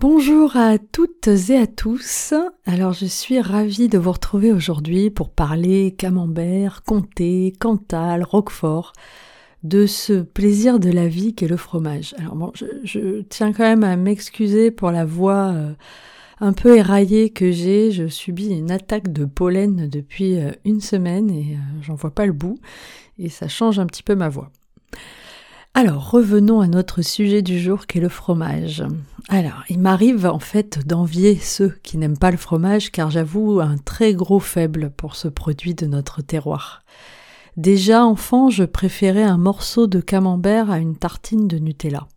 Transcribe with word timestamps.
Bonjour 0.00 0.56
à 0.56 0.78
toutes 0.78 1.28
et 1.28 1.58
à 1.58 1.66
tous. 1.66 2.32
Alors 2.64 2.94
je 2.94 3.04
suis 3.04 3.38
ravie 3.38 3.90
de 3.90 3.98
vous 3.98 4.12
retrouver 4.12 4.50
aujourd'hui 4.50 5.10
pour 5.10 5.28
parler 5.28 5.94
camembert, 5.94 6.82
comté, 6.84 7.52
cantal, 7.60 8.22
roquefort, 8.22 8.94
de 9.62 9.84
ce 9.84 10.22
plaisir 10.22 10.80
de 10.80 10.90
la 10.90 11.06
vie 11.06 11.34
qu'est 11.34 11.48
le 11.48 11.58
fromage. 11.58 12.14
Alors 12.16 12.34
bon, 12.34 12.50
je, 12.54 13.20
tiens 13.28 13.52
quand 13.52 13.64
même 13.64 13.84
à 13.84 13.96
m'excuser 13.96 14.70
pour 14.70 14.90
la 14.90 15.04
voix 15.04 15.52
euh, 15.52 15.74
un 16.40 16.54
peu 16.54 16.78
éraillée 16.78 17.28
que 17.28 17.52
j'ai. 17.52 17.90
Je 17.90 18.08
subis 18.08 18.48
une 18.48 18.70
attaque 18.70 19.12
de 19.12 19.26
pollen 19.26 19.86
depuis 19.86 20.38
euh, 20.38 20.52
une 20.64 20.80
semaine 20.80 21.28
et 21.28 21.56
euh, 21.56 21.82
j'en 21.82 21.94
vois 21.94 22.14
pas 22.14 22.24
le 22.24 22.32
bout 22.32 22.58
et 23.18 23.28
ça 23.28 23.48
change 23.48 23.78
un 23.78 23.84
petit 23.84 24.02
peu 24.02 24.14
ma 24.14 24.30
voix. 24.30 24.50
Alors, 25.74 26.10
revenons 26.10 26.60
à 26.60 26.66
notre 26.66 27.00
sujet 27.00 27.42
du 27.42 27.60
jour 27.60 27.86
qui 27.86 27.98
est 27.98 28.00
le 28.00 28.08
fromage. 28.08 28.82
Alors, 29.28 29.62
il 29.68 29.78
m'arrive 29.78 30.26
en 30.26 30.40
fait 30.40 30.84
d'envier 30.84 31.36
ceux 31.36 31.78
qui 31.84 31.96
n'aiment 31.96 32.18
pas 32.18 32.32
le 32.32 32.36
fromage 32.36 32.90
car 32.90 33.10
j'avoue 33.10 33.60
un 33.60 33.76
très 33.78 34.12
gros 34.12 34.40
faible 34.40 34.90
pour 34.90 35.14
ce 35.14 35.28
produit 35.28 35.74
de 35.74 35.86
notre 35.86 36.22
terroir. 36.22 36.82
Déjà 37.56 38.04
enfant, 38.04 38.50
je 38.50 38.64
préférais 38.64 39.22
un 39.22 39.38
morceau 39.38 39.86
de 39.86 40.00
camembert 40.00 40.70
à 40.70 40.78
une 40.78 40.96
tartine 40.96 41.46
de 41.46 41.58
Nutella. 41.58 42.08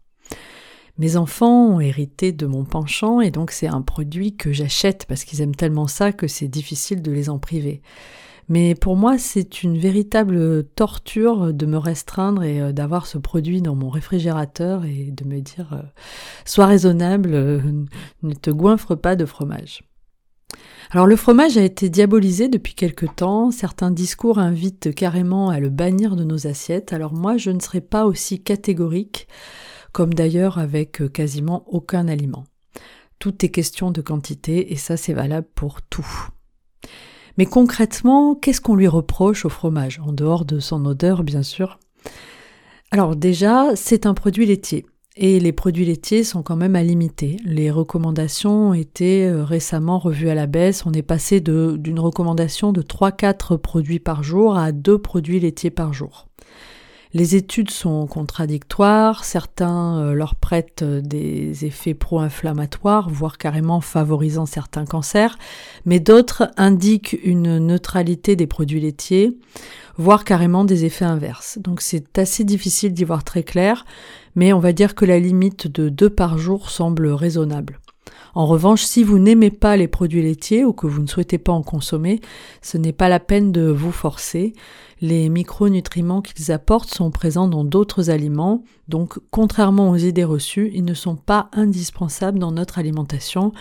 Mes 0.98 1.16
enfants 1.16 1.68
ont 1.68 1.80
hérité 1.80 2.32
de 2.32 2.46
mon 2.48 2.66
penchant 2.66 3.22
et 3.22 3.32
donc 3.32 3.52
c'est 3.52 3.68
un 3.68 3.82
produit 3.82 4.36
que 4.36 4.52
j'achète 4.52 5.06
parce 5.08 5.24
qu'ils 5.26 5.42
aiment 5.42 5.56
tellement 5.56 5.88
ça 5.88 6.12
que 6.12 6.28
c'est 6.28 6.48
difficile 6.48 7.02
de 7.02 7.12
les 7.12 7.30
en 7.30 7.40
priver. 7.40 7.82
Mais 8.50 8.76
pour 8.76 8.96
moi, 8.96 9.18
c'est 9.18 9.64
une 9.64 9.78
véritable 9.78 10.64
torture 10.76 11.54
de 11.54 11.66
me 11.66 11.78
restreindre 11.78 12.44
et 12.44 12.62
euh, 12.62 12.72
d'avoir 12.72 13.08
ce 13.08 13.18
produit 13.18 13.62
dans 13.62 13.76
mon 13.76 13.90
réfrigérateur 13.90 14.86
et 14.86 15.12
de 15.12 15.26
me 15.26 15.40
dire 15.40 15.74
euh, 15.74 15.82
sois 16.46 16.66
raisonnable, 16.66 17.34
euh, 17.34 17.62
ne 18.24 18.34
te 18.34 18.50
goinfre 18.50 18.96
pas 18.96 19.16
de 19.16 19.26
fromage. 19.26 19.84
Alors 20.92 21.08
le 21.08 21.16
fromage 21.16 21.58
a 21.58 21.64
été 21.64 21.90
diabolisé 21.90 22.50
depuis 22.50 22.76
quelque 22.76 23.08
temps, 23.08 23.50
certains 23.50 23.90
discours 23.90 24.38
invitent 24.38 24.94
carrément 24.94 25.50
à 25.50 25.60
le 25.60 25.70
bannir 25.70 26.16
de 26.16 26.24
nos 26.24 26.46
assiettes, 26.46 26.94
alors 26.94 27.14
moi 27.14 27.38
je 27.38 27.50
ne 27.50 27.60
serai 27.60 27.82
pas 27.82 28.06
aussi 28.06 28.44
catégorique, 28.44 29.28
comme 29.92 30.14
d'ailleurs 30.14 30.60
avec 30.60 31.12
quasiment 31.12 31.64
aucun 31.68 32.08
aliment. 32.08 32.44
Tout 33.18 33.44
est 33.44 33.50
question 33.50 33.90
de 33.90 34.02
quantité 34.02 34.72
et 34.74 34.76
ça 34.76 34.96
c'est 34.96 35.14
valable 35.14 35.48
pour 35.56 35.82
tout. 35.82 36.28
Mais 37.38 37.46
concrètement, 37.46 38.36
qu'est-ce 38.36 38.62
qu'on 38.62 38.76
lui 38.76 38.88
reproche 38.88 39.46
au 39.46 39.50
fromage, 39.50 40.00
en 40.06 40.12
dehors 40.12 40.46
de 40.46 40.60
son 40.60 40.86
odeur 40.86 41.24
bien 41.24 41.44
sûr? 41.44 41.80
Alors 42.92 43.16
déjà, 43.16 43.76
c'est 43.76 44.06
un 44.06 44.14
produit 44.14 44.46
laitier. 44.46 44.86
Et 45.16 45.40
les 45.40 45.52
produits 45.52 45.86
laitiers 45.86 46.24
sont 46.24 46.42
quand 46.42 46.56
même 46.56 46.76
à 46.76 46.82
limiter. 46.82 47.38
Les 47.46 47.70
recommandations 47.70 48.70
ont 48.70 48.74
été 48.74 49.28
euh, 49.28 49.44
récemment 49.44 50.00
revues 50.00 50.30
à 50.30 50.36
la 50.36 50.48
baisse. 50.48 50.86
On 50.88 50.92
est 50.92 51.04
passé 51.04 51.40
d'une 51.40 52.00
recommandation 52.00 52.72
de 52.72 52.82
3-4 52.82 53.58
produits 53.58 54.00
par 54.00 54.24
jour 54.24 54.58
à 54.58 54.72
2 54.72 54.98
produits 54.98 55.40
laitiers 55.40 55.70
par 55.70 55.94
jour. 55.94 56.28
Les 57.16 57.36
études 57.36 57.70
sont 57.70 58.08
contradictoires, 58.08 59.24
certains 59.24 60.00
euh, 60.00 60.14
leur 60.14 60.34
prêtent 60.34 60.82
euh, 60.82 61.00
des 61.00 61.64
effets 61.64 61.94
pro-inflammatoires, 61.94 63.08
voire 63.08 63.38
carrément 63.38 63.82
favorisant 63.82 64.48
certains 64.48 64.86
cancers, 64.86 65.38
mais 65.86 66.00
d'autres 66.00 66.50
indiquent 66.58 67.16
une 67.24 67.60
neutralité 67.60 68.36
des 68.36 68.48
produits 68.48 68.80
laitiers, 68.80 69.38
voire 69.96 70.24
carrément 70.24 70.66
des 70.66 70.86
effets 70.86 71.06
inverses. 71.06 71.60
Donc 71.60 71.82
c'est 71.82 72.18
assez 72.18 72.44
difficile 72.44 72.94
d'y 72.94 73.04
voir 73.04 73.24
très 73.24 73.44
clair, 73.44 73.86
mais 74.36 74.52
on 74.52 74.60
va 74.60 74.74
dire 74.74 74.96
que 74.96 75.06
la 75.06 75.20
limite 75.20 75.68
de 75.68 75.90
deux 75.90 76.10
par 76.10 76.40
jour 76.40 76.72
semble 76.72 77.08
raisonnable. 77.10 77.80
En 78.34 78.48
revanche, 78.48 78.84
si 78.84 79.04
vous 79.04 79.20
n'aimez 79.20 79.52
pas 79.52 79.78
les 79.78 79.88
produits 79.88 80.24
laitiers 80.24 80.66
ou 80.66 80.74
que 80.74 80.88
vous 80.88 81.02
ne 81.02 81.08
souhaitez 81.08 81.38
pas 81.38 81.52
en 81.52 81.62
consommer, 81.62 82.20
ce 82.62 82.78
n'est 82.78 82.94
pas 82.94 83.10
la 83.10 83.20
peine 83.20 83.52
de 83.52 83.68
vous 83.68 83.92
forcer. 83.92 84.54
Les 85.02 85.30
micronutriments 85.30 86.22
qu'ils 86.22 86.52
apportent 86.52 86.90
sont 86.90 87.12
présents 87.12 87.48
dans 87.48 87.64
d'autres 87.64 88.10
aliments, 88.10 88.64
donc 88.88 89.20
contrairement 89.32 89.92
aux 89.92 89.98
idées 89.98 90.24
reçues, 90.24 90.72
ils 90.74 90.86
ne 90.86 90.94
sont 90.94 91.16
pas 91.16 91.50
indispensables 91.52 92.40
dans 92.40 92.52
notre 92.52 92.80
alimentation. 92.80 93.52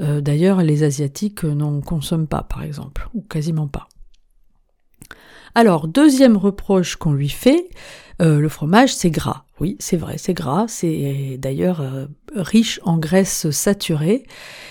Euh, 0.00 0.20
d'ailleurs, 0.20 0.62
les 0.62 0.84
Asiatiques 0.84 1.44
n'en 1.44 1.80
consomment 1.80 2.28
pas, 2.28 2.42
par 2.42 2.62
exemple, 2.62 3.08
ou 3.14 3.22
quasiment 3.22 3.68
pas. 3.68 3.88
Alors, 5.54 5.86
deuxième 5.86 6.38
reproche 6.38 6.96
qu'on 6.96 7.12
lui 7.12 7.28
fait, 7.28 7.68
euh, 8.22 8.40
le 8.40 8.48
fromage, 8.48 8.94
c'est 8.94 9.10
gras. 9.10 9.44
Oui, 9.60 9.76
c'est 9.80 9.98
vrai, 9.98 10.16
c'est 10.16 10.32
gras, 10.32 10.66
c'est 10.66 11.36
d'ailleurs 11.38 11.82
euh, 11.82 12.06
riche 12.34 12.80
en 12.84 12.96
graisses 12.96 13.50
saturées, 13.50 14.24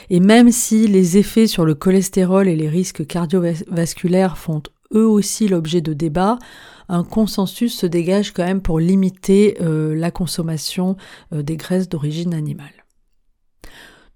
et 0.10 0.20
même 0.20 0.52
si 0.52 0.88
les 0.88 1.18
effets 1.18 1.48
sur 1.48 1.66
le 1.66 1.76
cholestérol 1.76 2.48
et 2.48 2.56
les 2.56 2.68
risques 2.68 3.06
cardiovasculaires 3.06 4.38
font 4.38 4.64
eux 4.94 5.08
aussi 5.08 5.48
l'objet 5.48 5.82
de 5.82 5.94
débats, 5.94 6.40
un 6.90 7.04
consensus 7.04 7.78
se 7.78 7.86
dégage 7.86 8.32
quand 8.32 8.44
même 8.44 8.62
pour 8.62 8.80
limiter 8.80 9.58
euh, 9.62 9.96
la 9.96 10.12
consommation 10.12 10.98
des 11.32 11.58
graisses 11.58 11.88
d'origine 11.90 12.34
animale. 12.34 12.74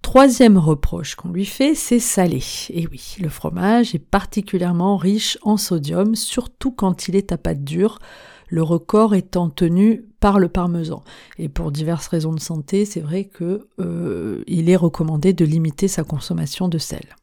Troisième 0.05 0.59
reproche 0.59 1.15
qu'on 1.15 1.29
lui 1.29 1.45
fait, 1.45 1.73
c'est 1.73 1.97
salé. 1.97 2.43
Et 2.69 2.85
oui, 2.91 3.15
le 3.19 3.27
fromage 3.27 3.95
est 3.95 3.99
particulièrement 3.99 4.97
riche 4.97 5.39
en 5.41 5.57
sodium, 5.57 6.13
surtout 6.13 6.71
quand 6.71 7.07
il 7.07 7.15
est 7.15 7.31
à 7.31 7.39
pâte 7.39 7.63
dure, 7.63 7.97
le 8.47 8.61
record 8.61 9.15
étant 9.15 9.49
tenu 9.49 10.05
par 10.19 10.37
le 10.37 10.47
parmesan. 10.47 11.03
Et 11.39 11.49
pour 11.49 11.71
diverses 11.71 12.05
raisons 12.05 12.33
de 12.33 12.39
santé, 12.39 12.85
c'est 12.85 12.99
vrai 12.99 13.25
qu'il 13.35 13.59
euh, 13.79 14.43
est 14.47 14.75
recommandé 14.75 15.33
de 15.33 15.43
limiter 15.43 15.87
sa 15.87 16.03
consommation 16.03 16.67
de 16.67 16.77
sel. 16.77 17.15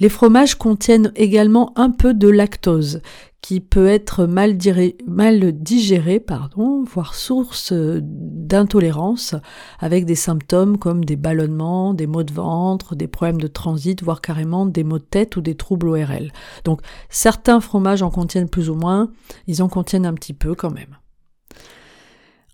Les 0.00 0.08
fromages 0.08 0.56
contiennent 0.56 1.12
également 1.14 1.72
un 1.78 1.92
peu 1.92 2.12
de 2.12 2.28
lactose, 2.28 3.02
qui 3.46 3.60
peut 3.60 3.86
être 3.86 4.24
mal, 4.26 4.56
digéré, 4.56 6.18
pardon, 6.18 6.82
voire 6.82 7.14
source 7.14 7.72
d'intolérance, 7.72 9.36
avec 9.78 10.04
des 10.04 10.16
symptômes 10.16 10.78
comme 10.78 11.04
des 11.04 11.14
ballonnements, 11.14 11.94
des 11.94 12.08
maux 12.08 12.24
de 12.24 12.32
ventre, 12.32 12.96
des 12.96 13.06
problèmes 13.06 13.40
de 13.40 13.46
transit, 13.46 14.02
voire 14.02 14.20
carrément 14.20 14.66
des 14.66 14.82
maux 14.82 14.98
de 14.98 15.04
tête 15.04 15.36
ou 15.36 15.42
des 15.42 15.54
troubles 15.54 15.90
ORL. 15.90 16.32
Donc 16.64 16.80
certains 17.08 17.60
fromages 17.60 18.02
en 18.02 18.10
contiennent 18.10 18.48
plus 18.48 18.68
ou 18.68 18.74
moins, 18.74 19.12
ils 19.46 19.62
en 19.62 19.68
contiennent 19.68 20.06
un 20.06 20.14
petit 20.14 20.34
peu 20.34 20.56
quand 20.56 20.72
même. 20.72 20.96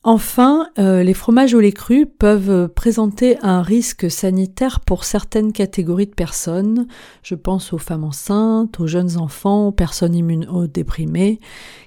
Enfin, 0.04 0.68
euh, 0.80 1.04
les 1.04 1.14
fromages 1.14 1.54
au 1.54 1.60
lait 1.60 1.70
cru 1.70 2.06
peuvent 2.06 2.66
présenter 2.66 3.38
un 3.40 3.62
risque 3.62 4.10
sanitaire 4.10 4.80
pour 4.80 5.04
certaines 5.04 5.52
catégories 5.52 6.06
de 6.06 6.14
personnes. 6.14 6.88
Je 7.22 7.36
pense 7.36 7.72
aux 7.72 7.78
femmes 7.78 8.02
enceintes, 8.02 8.80
aux 8.80 8.88
jeunes 8.88 9.16
enfants, 9.16 9.68
aux 9.68 9.72
personnes 9.72 10.16
immunodéprimées, 10.16 11.38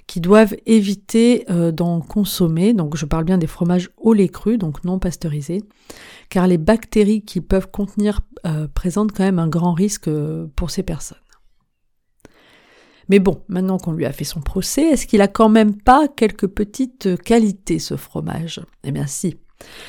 qui 0.06 0.22
doivent 0.22 0.56
éviter 0.64 1.44
euh, 1.50 1.72
d'en 1.72 2.00
consommer. 2.00 2.72
Donc 2.72 2.96
je 2.96 3.04
parle 3.04 3.24
bien 3.24 3.36
des 3.36 3.46
fromages 3.46 3.90
au 3.98 4.14
lait 4.14 4.28
cru, 4.28 4.56
donc 4.56 4.82
non 4.84 4.98
pasteurisés, 4.98 5.62
car 6.30 6.46
les 6.46 6.58
bactéries 6.58 7.20
qu'ils 7.20 7.42
peuvent 7.42 7.70
contenir 7.70 8.20
euh, 8.46 8.66
présentent 8.66 9.12
quand 9.12 9.24
même 9.24 9.38
un 9.38 9.48
grand 9.48 9.74
risque 9.74 10.08
pour 10.56 10.70
ces 10.70 10.82
personnes. 10.82 11.18
Mais 13.08 13.18
bon, 13.18 13.42
maintenant 13.48 13.78
qu'on 13.78 13.92
lui 13.92 14.06
a 14.06 14.12
fait 14.12 14.24
son 14.24 14.40
procès, 14.40 14.82
est-ce 14.82 15.06
qu'il 15.06 15.20
a 15.20 15.28
quand 15.28 15.48
même 15.48 15.74
pas 15.74 16.08
quelques 16.08 16.48
petites 16.48 17.22
qualités 17.22 17.78
ce 17.78 17.96
fromage? 17.96 18.60
Eh 18.84 18.90
bien 18.90 19.06
si. 19.06 19.36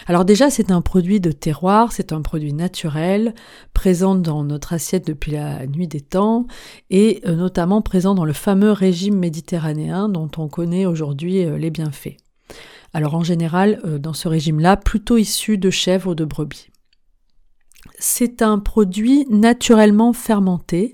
Alors 0.06 0.26
déjà, 0.26 0.50
c'est 0.50 0.72
un 0.72 0.82
produit 0.82 1.20
de 1.20 1.32
terroir, 1.32 1.92
c'est 1.92 2.14
un 2.14 2.22
produit 2.22 2.54
naturel, 2.54 3.36
présent 3.74 4.16
dans 4.16 4.44
notre 4.44 4.74
assiette 4.74 5.06
depuis 5.06 5.34
la 5.34 5.68
nuit 5.68 5.88
des 5.88 6.02
temps, 6.02 6.48
et 6.90 7.22
euh, 7.26 7.36
notamment 7.36 7.82
présent 7.82 8.16
dans 8.16 8.26
le 8.26 8.34
fameux 8.34 8.72
régime 8.72 9.18
méditerranéen 9.18 10.10
dont 10.10 10.30
on 10.38 10.48
connaît 10.48 10.86
aujourd'hui 10.86 11.44
euh, 11.44 11.58
les 11.58 11.70
bienfaits. 11.70 12.18
Alors 12.94 13.16
en 13.16 13.24
général, 13.24 13.82
euh, 13.86 14.00
dans 14.00 14.14
ce 14.14 14.28
régime-là, 14.28 14.78
plutôt 14.78 15.18
issu 15.18 15.58
de 15.58 15.70
chèvres 15.70 16.12
ou 16.12 16.16
de 16.16 16.26
brebis. 16.26 16.70
C'est 18.00 18.42
un 18.42 18.60
produit 18.60 19.26
naturellement 19.30 20.14
fermenté, 20.14 20.94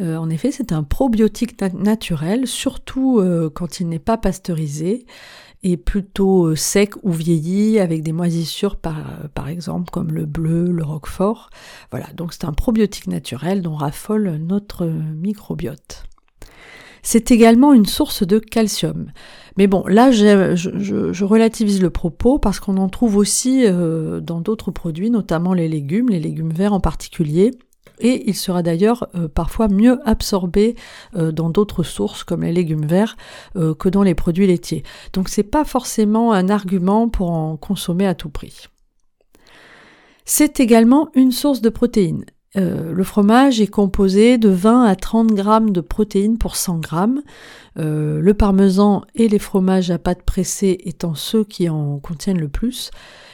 euh, 0.00 0.16
en 0.16 0.30
effet, 0.30 0.50
c'est 0.50 0.72
un 0.72 0.82
probiotique 0.82 1.60
naturel, 1.74 2.46
surtout 2.46 3.18
euh, 3.20 3.50
quand 3.50 3.80
il 3.80 3.88
n'est 3.88 3.98
pas 3.98 4.16
pasteurisé 4.16 5.06
et 5.64 5.76
plutôt 5.76 6.46
euh, 6.46 6.56
sec 6.56 6.94
ou 7.02 7.12
vieilli 7.12 7.78
avec 7.78 8.02
des 8.02 8.12
moisissures 8.12 8.76
par, 8.76 9.48
exemple 9.48 9.90
comme 9.90 10.12
le 10.12 10.26
bleu, 10.26 10.70
le 10.70 10.82
roquefort. 10.82 11.50
Voilà, 11.90 12.06
donc 12.14 12.32
c'est 12.32 12.44
un 12.44 12.52
probiotique 12.52 13.06
naturel 13.06 13.62
dont 13.62 13.74
raffole 13.74 14.38
notre 14.38 14.86
microbiote. 14.86 16.04
C'est 17.04 17.32
également 17.32 17.72
une 17.72 17.86
source 17.86 18.24
de 18.24 18.38
calcium. 18.38 19.10
Mais 19.56 19.66
bon, 19.66 19.84
là, 19.88 20.12
je, 20.12 21.24
relativise 21.24 21.82
le 21.82 21.90
propos 21.90 22.38
parce 22.38 22.60
qu'on 22.60 22.76
en 22.76 22.88
trouve 22.88 23.16
aussi 23.16 23.66
dans 23.66 24.40
d'autres 24.40 24.70
produits, 24.70 25.10
notamment 25.10 25.52
les 25.52 25.68
légumes, 25.68 26.10
les 26.10 26.20
légumes 26.20 26.52
verts 26.52 26.72
en 26.72 26.78
particulier, 26.78 27.50
et 28.02 28.28
il 28.28 28.34
sera 28.34 28.62
d'ailleurs 28.62 29.08
euh, 29.14 29.28
parfois 29.28 29.68
mieux 29.68 29.98
absorbé 30.04 30.74
euh, 31.16 31.32
dans 31.32 31.48
d'autres 31.48 31.84
sources 31.84 32.24
comme 32.24 32.42
les 32.42 32.52
légumes 32.52 32.84
verts 32.84 33.16
euh, 33.56 33.74
que 33.74 33.88
dans 33.88 34.02
les 34.02 34.14
produits 34.14 34.46
laitiers. 34.46 34.82
Donc 35.12 35.28
c'est 35.28 35.44
pas 35.44 35.64
forcément 35.64 36.32
un 36.32 36.48
argument 36.48 37.08
pour 37.08 37.30
en 37.30 37.56
consommer 37.56 38.06
à 38.06 38.14
tout 38.14 38.28
prix. 38.28 38.66
C'est 40.24 40.60
également 40.60 41.08
une 41.14 41.32
source 41.32 41.62
de 41.62 41.70
protéines. 41.70 42.24
Le 42.54 43.02
fromage 43.02 43.62
est 43.62 43.66
composé 43.66 44.36
de 44.36 44.50
20 44.50 44.84
à 44.84 44.94
30 44.94 45.32
grammes 45.32 45.70
de 45.70 45.80
protéines 45.80 46.36
pour 46.36 46.56
100 46.56 46.80
grammes. 46.80 47.22
Le 47.76 48.32
parmesan 48.32 49.04
et 49.14 49.26
les 49.26 49.38
fromages 49.38 49.90
à 49.90 49.98
pâte 49.98 50.22
pressée 50.22 50.78
étant 50.84 51.14
ceux 51.14 51.44
qui 51.44 51.70
en 51.70 51.98
contiennent 51.98 52.38
le 52.38 52.50
plus. 52.50 52.90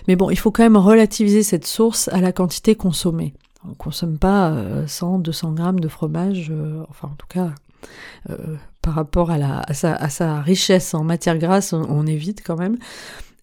Mais 0.07 0.15
bon, 0.15 0.31
il 0.31 0.39
faut 0.39 0.53
quand 0.53 0.63
même 0.63 0.77
relativiser 0.77 1.43
cette 1.43 1.67
source 1.67 2.09
à 2.09 2.21
la 2.21 2.31
quantité 2.31 2.77
consommée. 2.77 3.35
On 3.69 3.75
consomme 3.75 4.19
pas 4.19 4.55
100, 4.87 5.19
euh, 5.19 5.23
200 5.23 5.53
grammes 5.53 5.81
de 5.81 5.89
fromage, 5.89 6.53
enfin 6.89 7.09
en 7.09 7.17
tout 7.17 7.27
cas 7.29 7.53
par 8.83 8.95
rapport 8.95 9.31
à, 9.31 9.75
sa, 9.75 10.41
richesse 10.41 10.95
en 10.95 11.05
matière 11.05 11.39
grasse, 11.39 11.73
on, 11.73 12.07
évite 12.07 12.43
quand 12.45 12.57
même. 12.57 12.77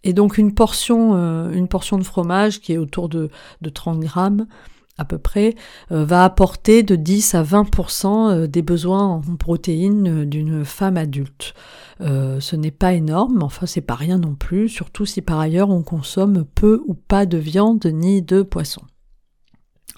Et 0.03 0.11
donc 0.11 0.37
une 0.37 0.53
portion, 0.53 1.13
une 1.51 1.67
portion 1.69 1.97
de 1.97 2.03
fromage 2.03 2.59
qui 2.59 2.73
est 2.73 2.77
autour 2.77 3.07
de, 3.07 3.29
de 3.61 3.69
30 3.69 4.01
grammes, 4.01 4.45
à 4.97 5.05
peu 5.05 5.17
près, 5.17 5.55
euh, 5.91 6.05
va 6.05 6.23
apporter 6.23 6.83
de 6.83 6.95
10 6.95 7.35
à 7.35 7.43
20% 7.43 8.31
euh, 8.31 8.47
des 8.47 8.61
besoins 8.61 9.03
en 9.03 9.21
protéines 9.35 10.21
euh, 10.21 10.25
d'une 10.25 10.63
femme 10.63 10.97
adulte. 10.97 11.53
ce 11.99 12.55
n'est 12.55 12.71
pas 12.71 12.93
énorme, 12.93 13.43
enfin 13.43 13.65
c'est 13.65 13.81
pas 13.81 13.95
rien 13.95 14.17
non 14.17 14.35
plus, 14.35 14.69
surtout 14.69 15.05
si 15.05 15.21
par 15.21 15.39
ailleurs 15.39 15.69
on 15.69 15.83
consomme 15.83 16.45
peu 16.55 16.81
ou 16.87 16.93
pas 16.93 17.25
de 17.25 17.37
viande 17.37 17.85
ni 17.85 18.21
de 18.21 18.41
poisson. 18.41 18.81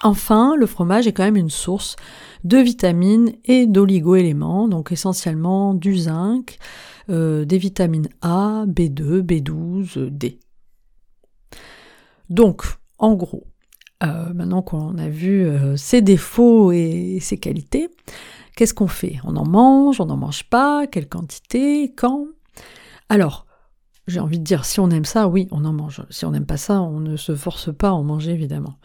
Enfin, 0.02 0.54
le 0.56 0.66
fromage 0.66 1.06
est 1.06 1.12
quand 1.12 1.24
même 1.24 1.36
une 1.36 1.50
source 1.50 1.96
de 2.44 2.58
vitamines 2.58 3.32
et 3.44 3.66
d'oligo-éléments, 3.66 4.68
donc 4.68 4.92
essentiellement 4.92 5.74
du 5.74 5.96
zinc, 5.96 6.58
des 7.08 7.58
vitamines 7.58 8.08
A, 8.20 8.64
B2, 8.66 9.22
B12, 9.22 10.10
D. 10.10 10.38
Donc, 12.30 12.62
en 12.98 13.14
gros, 13.14 13.44
euh, 14.04 14.32
maintenant 14.34 14.62
qu'on 14.62 14.96
a 14.98 15.08
vu 15.08 15.44
euh, 15.44 15.76
ses 15.76 16.02
défauts 16.02 16.72
et 16.72 17.18
ses 17.20 17.38
qualités, 17.38 17.88
qu'est-ce 18.56 18.74
qu'on 18.74 18.88
fait? 18.88 19.16
On 19.24 19.36
en 19.36 19.46
mange, 19.46 20.00
on 20.00 20.06
n'en 20.06 20.16
mange 20.16 20.44
pas, 20.44 20.86
quelle 20.86 21.08
quantité, 21.08 21.92
quand? 21.96 22.26
Alors, 23.08 23.46
j'ai 24.10 24.20
envie 24.20 24.38
de 24.38 24.44
dire, 24.44 24.64
si 24.64 24.80
on 24.80 24.90
aime 24.90 25.04
ça, 25.04 25.28
oui, 25.28 25.48
on 25.50 25.64
en 25.64 25.72
mange. 25.72 26.02
Si 26.10 26.24
on 26.24 26.30
n'aime 26.30 26.46
pas 26.46 26.56
ça, 26.56 26.80
on 26.80 27.00
ne 27.00 27.16
se 27.16 27.34
force 27.34 27.74
pas 27.74 27.88
à 27.88 27.92
en 27.92 28.02
manger, 28.02 28.32
évidemment. 28.32 28.78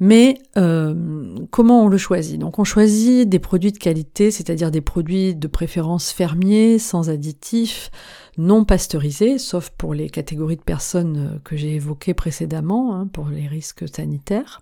Mais 0.00 0.38
euh, 0.56 1.36
comment 1.50 1.84
on 1.84 1.88
le 1.88 1.98
choisit? 1.98 2.38
Donc 2.38 2.58
on 2.58 2.64
choisit 2.64 3.28
des 3.28 3.38
produits 3.38 3.72
de 3.72 3.78
qualité, 3.78 4.30
c'est-à-dire 4.30 4.70
des 4.70 4.80
produits 4.80 5.34
de 5.34 5.46
préférence 5.46 6.10
fermiers, 6.10 6.78
sans 6.78 7.10
additifs, 7.10 7.90
non 8.36 8.64
pasteurisés, 8.64 9.38
sauf 9.38 9.70
pour 9.70 9.94
les 9.94 10.10
catégories 10.10 10.56
de 10.56 10.62
personnes 10.62 11.16
euh, 11.16 11.38
que 11.44 11.56
j'ai 11.56 11.74
évoquées 11.74 12.14
précédemment, 12.14 12.94
hein, 12.94 13.06
pour 13.06 13.28
les 13.28 13.46
risques 13.46 13.84
sanitaires. 13.88 14.60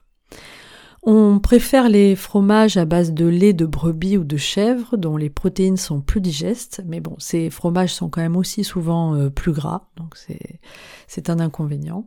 On 1.04 1.40
préfère 1.40 1.88
les 1.88 2.14
fromages 2.14 2.76
à 2.76 2.84
base 2.84 3.12
de 3.12 3.26
lait 3.26 3.52
de 3.52 3.66
brebis 3.66 4.16
ou 4.16 4.24
de 4.24 4.36
chèvre, 4.36 4.96
dont 4.96 5.16
les 5.16 5.30
protéines 5.30 5.76
sont 5.76 6.00
plus 6.00 6.20
digestes, 6.20 6.80
mais 6.86 7.00
bon, 7.00 7.16
ces 7.18 7.50
fromages 7.50 7.92
sont 7.92 8.08
quand 8.08 8.20
même 8.20 8.36
aussi 8.36 8.62
souvent 8.62 9.16
euh, 9.16 9.28
plus 9.28 9.50
gras, 9.50 9.88
donc 9.96 10.16
c'est 11.08 11.28
un 11.28 11.40
inconvénient. 11.40 12.06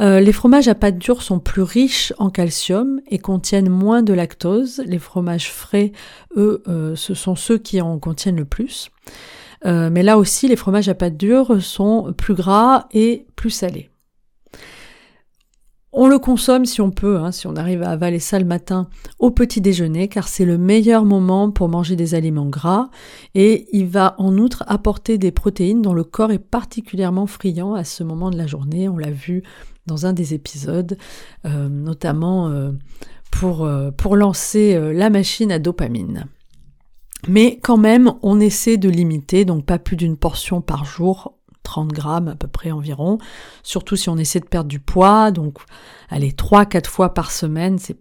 Euh, 0.00 0.18
les 0.18 0.32
fromages 0.32 0.66
à 0.66 0.74
pâte 0.74 0.98
dure 0.98 1.22
sont 1.22 1.40
plus 1.40 1.62
riches 1.62 2.14
en 2.18 2.30
calcium 2.30 3.02
et 3.10 3.18
contiennent 3.18 3.68
moins 3.68 4.02
de 4.02 4.14
lactose. 4.14 4.82
Les 4.86 4.98
fromages 4.98 5.52
frais, 5.52 5.92
eux, 6.36 6.62
euh, 6.66 6.96
ce 6.96 7.12
sont 7.12 7.36
ceux 7.36 7.58
qui 7.58 7.82
en 7.82 7.98
contiennent 7.98 8.36
le 8.36 8.46
plus. 8.46 8.90
Mais 9.66 10.02
là 10.02 10.18
aussi, 10.18 10.46
les 10.46 10.56
fromages 10.56 10.90
à 10.90 10.94
pâte 10.94 11.16
dure 11.16 11.62
sont 11.62 12.12
plus 12.18 12.34
gras 12.34 12.86
et 12.92 13.26
plus 13.34 13.48
salés. 13.48 13.88
On 15.96 16.08
le 16.08 16.18
consomme 16.18 16.66
si 16.66 16.80
on 16.80 16.90
peut, 16.90 17.18
hein, 17.18 17.30
si 17.30 17.46
on 17.46 17.54
arrive 17.54 17.84
à 17.84 17.90
avaler 17.90 18.18
ça 18.18 18.40
le 18.40 18.44
matin 18.44 18.88
au 19.20 19.30
petit 19.30 19.60
déjeuner, 19.60 20.08
car 20.08 20.26
c'est 20.26 20.44
le 20.44 20.58
meilleur 20.58 21.04
moment 21.04 21.52
pour 21.52 21.68
manger 21.68 21.94
des 21.94 22.16
aliments 22.16 22.48
gras, 22.48 22.88
et 23.36 23.68
il 23.70 23.86
va 23.86 24.16
en 24.18 24.36
outre 24.36 24.64
apporter 24.66 25.18
des 25.18 25.30
protéines 25.30 25.82
dont 25.82 25.92
le 25.94 26.02
corps 26.02 26.32
est 26.32 26.40
particulièrement 26.40 27.28
friand 27.28 27.74
à 27.74 27.84
ce 27.84 28.02
moment 28.02 28.32
de 28.32 28.36
la 28.36 28.48
journée. 28.48 28.88
On 28.88 28.98
l'a 28.98 29.12
vu 29.12 29.44
dans 29.86 30.04
un 30.04 30.12
des 30.12 30.34
épisodes, 30.34 30.98
euh, 31.46 31.68
notamment 31.68 32.48
euh, 32.48 32.72
pour, 33.30 33.64
euh, 33.64 33.92
pour 33.92 34.16
lancer 34.16 34.76
la 34.92 35.10
machine 35.10 35.52
à 35.52 35.60
dopamine. 35.60 36.26
Mais 37.28 37.60
quand 37.62 37.78
même, 37.78 38.14
on 38.22 38.40
essaie 38.40 38.78
de 38.78 38.88
limiter, 38.88 39.44
donc 39.44 39.64
pas 39.64 39.78
plus 39.78 39.96
d'une 39.96 40.16
portion 40.16 40.60
par 40.60 40.84
jour, 40.84 41.33
30 41.64 41.88
grammes 41.88 42.28
à 42.28 42.36
peu 42.36 42.46
près 42.46 42.70
environ, 42.70 43.18
surtout 43.64 43.96
si 43.96 44.08
on 44.08 44.16
essaie 44.16 44.38
de 44.38 44.46
perdre 44.46 44.68
du 44.68 44.78
poids, 44.78 45.32
donc 45.32 45.58
allez, 46.08 46.30
3-4 46.30 46.86
fois 46.86 47.12
par 47.12 47.32
semaine, 47.32 47.78
c'est, 47.78 47.98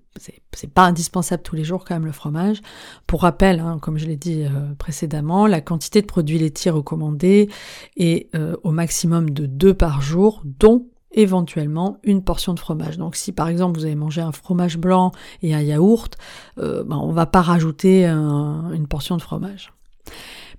c'est, 0.53 0.71
pas 0.71 0.83
indispensable 0.83 1.41
tous 1.41 1.55
les 1.55 1.63
jours 1.63 1.83
quand 1.83 1.95
même 1.95 2.05
le 2.05 2.11
fromage. 2.11 2.61
Pour 3.07 3.21
rappel, 3.23 3.59
hein, 3.59 3.79
comme 3.81 3.97
je 3.97 4.05
l'ai 4.05 4.17
dit 4.17 4.45
précédemment, 4.77 5.47
la 5.47 5.61
quantité 5.61 6.01
de 6.01 6.05
produits 6.05 6.37
laitiers 6.37 6.71
recommandés 6.71 7.49
est 7.97 8.29
au 8.63 8.71
maximum 8.71 9.31
de 9.31 9.47
2 9.47 9.73
par 9.73 10.01
jour, 10.01 10.41
dont 10.45 10.85
éventuellement 11.13 11.99
une 12.03 12.23
portion 12.23 12.53
de 12.53 12.59
fromage. 12.59 12.97
Donc 12.97 13.15
si 13.15 13.31
par 13.31 13.47
exemple 13.47 13.77
vous 13.79 13.85
avez 13.85 13.95
mangé 13.95 14.21
un 14.21 14.31
fromage 14.31 14.77
blanc 14.77 15.11
et 15.41 15.53
un 15.53 15.61
yaourt, 15.61 16.17
euh, 16.57 16.83
ben, 16.83 16.97
on 16.97 17.11
va 17.11 17.25
pas 17.25 17.41
rajouter 17.41 18.05
une 18.05 18.87
portion 18.87 19.17
de 19.17 19.21
fromage. 19.21 19.73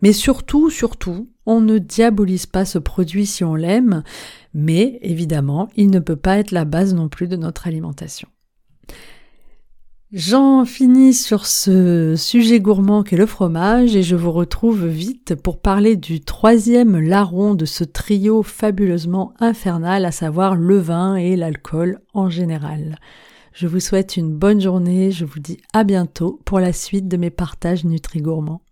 Mais 0.02 0.12
surtout, 0.12 0.70
surtout, 0.70 1.28
on 1.46 1.60
ne 1.60 1.78
diabolise 1.78 2.46
pas 2.46 2.64
ce 2.64 2.78
produit 2.78 3.26
si 3.26 3.44
on 3.44 3.54
l'aime, 3.54 4.02
mais 4.54 4.98
évidemment, 5.02 5.68
il 5.76 5.90
ne 5.90 5.98
peut 5.98 6.16
pas 6.16 6.38
être 6.38 6.50
la 6.50 6.64
base 6.64 6.94
non 6.94 7.08
plus 7.08 7.28
de 7.28 7.36
notre 7.36 7.66
alimentation. 7.66 8.28
J'en 10.12 10.64
finis 10.64 11.12
sur 11.12 11.44
ce 11.44 12.14
sujet 12.16 12.60
gourmand 12.60 13.02
qu'est 13.02 13.16
le 13.16 13.26
fromage 13.26 13.96
et 13.96 14.04
je 14.04 14.14
vous 14.14 14.30
retrouve 14.30 14.86
vite 14.86 15.34
pour 15.34 15.58
parler 15.58 15.96
du 15.96 16.20
troisième 16.20 17.00
larron 17.00 17.56
de 17.56 17.64
ce 17.64 17.82
trio 17.82 18.44
fabuleusement 18.44 19.34
infernal, 19.40 20.04
à 20.04 20.12
savoir 20.12 20.54
le 20.54 20.78
vin 20.78 21.16
et 21.16 21.34
l'alcool 21.34 21.98
en 22.12 22.30
général. 22.30 22.96
Je 23.52 23.66
vous 23.66 23.80
souhaite 23.80 24.16
une 24.16 24.32
bonne 24.32 24.60
journée, 24.60 25.10
je 25.10 25.24
vous 25.24 25.40
dis 25.40 25.58
à 25.72 25.82
bientôt 25.82 26.38
pour 26.44 26.60
la 26.60 26.72
suite 26.72 27.08
de 27.08 27.16
mes 27.16 27.30
partages 27.30 27.84
nutri-gourmands. 27.84 28.62